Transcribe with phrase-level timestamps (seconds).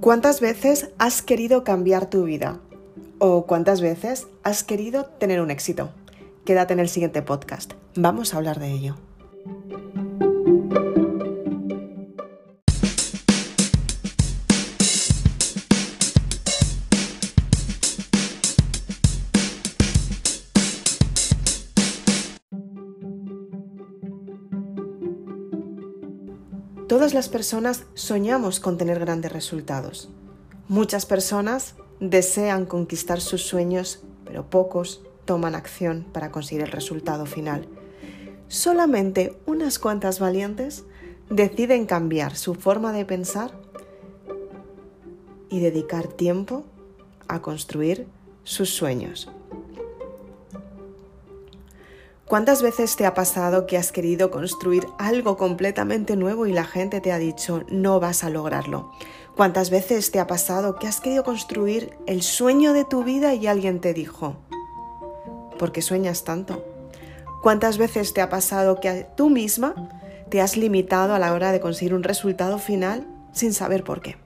[0.00, 2.60] ¿Cuántas veces has querido cambiar tu vida?
[3.18, 5.90] ¿O cuántas veces has querido tener un éxito?
[6.44, 7.72] Quédate en el siguiente podcast.
[7.96, 9.07] Vamos a hablar de ello.
[26.88, 30.08] Todas las personas soñamos con tener grandes resultados.
[30.68, 37.68] Muchas personas desean conquistar sus sueños, pero pocos toman acción para conseguir el resultado final.
[38.48, 40.84] Solamente unas cuantas valientes
[41.28, 43.52] deciden cambiar su forma de pensar
[45.50, 46.64] y dedicar tiempo
[47.28, 48.06] a construir
[48.44, 49.30] sus sueños.
[52.28, 57.00] ¿Cuántas veces te ha pasado que has querido construir algo completamente nuevo y la gente
[57.00, 58.92] te ha dicho no vas a lograrlo?
[59.34, 63.46] ¿Cuántas veces te ha pasado que has querido construir el sueño de tu vida y
[63.46, 64.36] alguien te dijo,
[65.58, 66.62] ¿por qué sueñas tanto?
[67.42, 69.74] ¿Cuántas veces te ha pasado que tú misma
[70.28, 74.16] te has limitado a la hora de conseguir un resultado final sin saber por qué?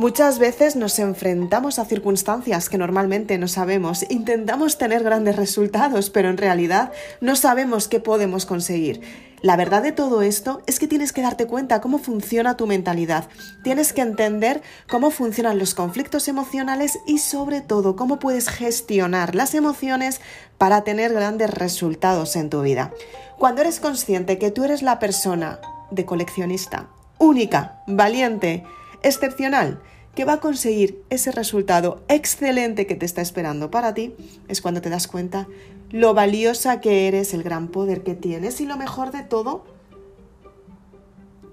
[0.00, 6.30] Muchas veces nos enfrentamos a circunstancias que normalmente no sabemos, intentamos tener grandes resultados, pero
[6.30, 9.02] en realidad no sabemos qué podemos conseguir.
[9.42, 13.28] La verdad de todo esto es que tienes que darte cuenta cómo funciona tu mentalidad,
[13.62, 19.54] tienes que entender cómo funcionan los conflictos emocionales y sobre todo cómo puedes gestionar las
[19.54, 20.22] emociones
[20.56, 22.90] para tener grandes resultados en tu vida.
[23.38, 28.64] Cuando eres consciente que tú eres la persona de coleccionista, única, valiente,
[29.02, 29.80] excepcional,
[30.14, 34.14] que va a conseguir ese resultado excelente que te está esperando para ti,
[34.48, 35.46] es cuando te das cuenta
[35.90, 39.64] lo valiosa que eres, el gran poder que tienes y lo mejor de todo,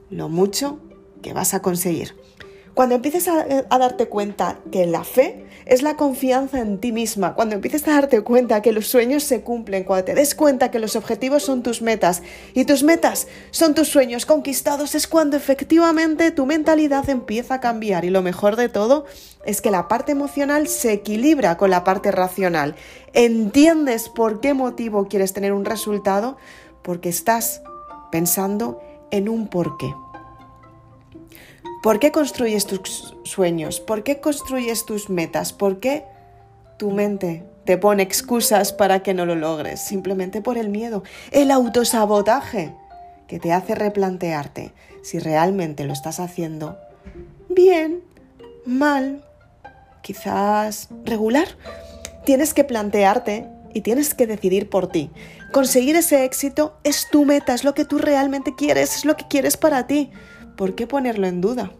[0.09, 0.79] lo mucho
[1.21, 2.15] que vas a conseguir.
[2.77, 3.43] Cuando empieces a,
[3.79, 8.21] darte cuenta que la fe es la confianza en ti misma, cuando empieces a darte
[8.21, 11.81] cuenta que los sueños se cumplen, cuando te des cuenta que los objetivos son tus
[11.81, 12.21] metas
[12.53, 18.05] y tus metas son tus sueños conquistados, es cuando efectivamente tu mentalidad empieza a cambiar
[18.05, 19.07] y lo mejor de todo
[19.43, 22.75] es que la parte emocional se equilibra con la parte racional.
[23.13, 26.37] ¿Entiendes por qué motivo quieres tener un resultado?
[26.83, 27.63] Porque estás
[28.11, 28.79] pensando
[29.09, 29.91] en un porqué.
[31.83, 33.79] ¿Por qué construyes tus sueños?
[33.79, 35.53] ¿Por qué construyes tus metas?
[35.53, 36.05] ¿Por qué
[36.77, 39.81] tu mente te pone excusas para que no lo logres?
[39.81, 42.73] Simplemente por el miedo, el autosabotaje
[43.27, 44.73] que te hace replantearte
[45.03, 46.77] si realmente lo estás haciendo
[47.57, 48.03] bien,
[48.65, 49.23] mal,
[50.01, 51.47] quizás regular.
[52.25, 55.09] Tienes que plantearte y tienes que decidir por ti.
[55.51, 59.27] Conseguir ese éxito es tu meta, es lo que tú realmente quieres, es lo que
[59.27, 60.11] quieres para ti.
[60.57, 61.71] ¿Por qué ponerlo en duda?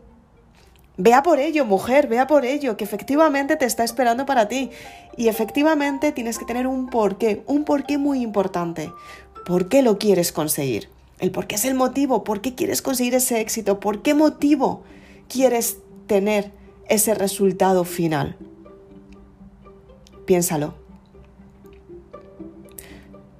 [0.95, 4.71] Vea por ello, mujer, vea por ello, que efectivamente te está esperando para ti.
[5.17, 8.91] Y efectivamente tienes que tener un porqué, un porqué muy importante.
[9.45, 10.89] ¿Por qué lo quieres conseguir?
[11.19, 14.83] El por qué es el motivo, por qué quieres conseguir ese éxito, por qué motivo
[15.27, 15.77] quieres
[16.07, 16.51] tener
[16.88, 18.38] ese resultado final.
[20.25, 20.75] Piénsalo.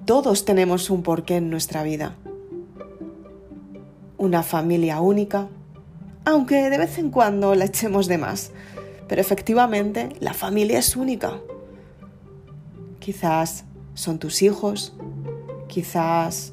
[0.04, 2.16] Todos tenemos un porqué en nuestra vida
[4.18, 5.48] una familia única,
[6.24, 8.50] aunque de vez en cuando la echemos de más.
[9.08, 11.40] Pero efectivamente la familia es única.
[12.98, 13.64] Quizás
[13.94, 14.94] son tus hijos,
[15.68, 16.52] quizás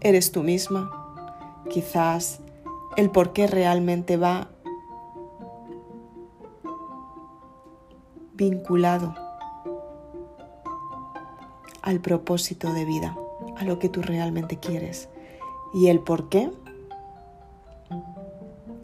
[0.00, 0.90] eres tú misma,
[1.68, 2.40] quizás
[2.96, 4.50] el por qué realmente va
[8.34, 9.14] vinculado
[11.82, 13.16] al propósito de vida,
[13.56, 15.08] a lo que tú realmente quieres.
[15.74, 16.50] Y el por qué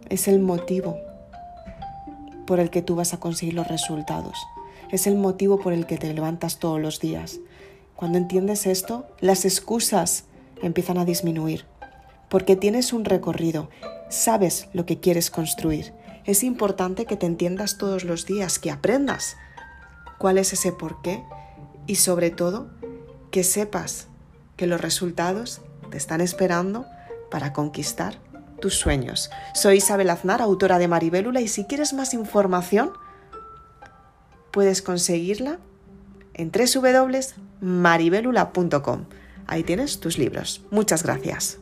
[0.08, 0.98] es el motivo
[2.46, 4.36] por el que tú vas a conseguir los resultados.
[4.90, 7.38] Es el motivo por el que te levantas todos los días.
[7.94, 10.24] Cuando entiendes esto, las excusas
[10.62, 11.64] empiezan a disminuir,
[12.28, 13.70] porque tienes un recorrido,
[14.08, 15.92] sabes lo que quieres construir.
[16.24, 19.36] Es importante que te entiendas todos los días, que aprendas
[20.18, 21.22] cuál es ese porqué
[21.86, 22.68] y sobre todo
[23.30, 24.08] que sepas
[24.56, 25.60] que los resultados
[25.90, 26.84] te están esperando
[27.30, 28.18] para conquistar
[28.60, 29.30] tus sueños.
[29.54, 32.92] Soy Isabel Aznar, autora de Maribélula, y si quieres más información,
[34.50, 35.58] puedes conseguirla
[36.34, 39.04] en www.maribelula.com.
[39.46, 40.62] Ahí tienes tus libros.
[40.70, 41.58] Muchas gracias.